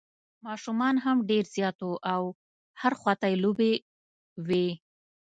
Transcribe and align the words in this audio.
ماشومان 0.45 0.95
هم 1.05 1.17
ډېر 1.29 1.43
زیات 1.55 1.77
وو 1.81 1.93
او 2.13 2.23
هر 2.81 2.93
خوا 2.99 3.13
ته 3.21 3.25
یې 3.31 3.37
لوبې 3.43 3.73
وې. 4.47 4.67